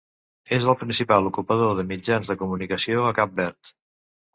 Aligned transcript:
És 0.57 0.65
el 0.73 0.77
principal 0.79 1.29
ocupador 1.33 1.77
de 1.81 1.87
mitjans 1.95 2.33
de 2.35 2.41
comunicació 2.43 3.09
a 3.13 3.17
Cap 3.23 3.41
Verd. 3.43 3.77